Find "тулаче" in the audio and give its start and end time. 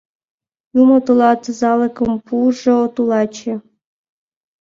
2.95-3.53